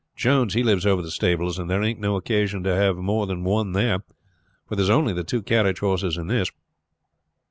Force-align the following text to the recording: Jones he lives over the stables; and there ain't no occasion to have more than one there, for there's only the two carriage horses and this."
Jones 0.15 0.55
he 0.55 0.63
lives 0.63 0.83
over 0.83 1.03
the 1.03 1.11
stables; 1.11 1.59
and 1.59 1.69
there 1.69 1.83
ain't 1.83 1.99
no 1.99 2.15
occasion 2.15 2.63
to 2.63 2.73
have 2.73 2.97
more 2.97 3.27
than 3.27 3.43
one 3.43 3.73
there, 3.73 3.99
for 4.67 4.75
there's 4.75 4.89
only 4.89 5.13
the 5.13 5.23
two 5.23 5.43
carriage 5.43 5.77
horses 5.77 6.17
and 6.17 6.27
this." 6.27 6.49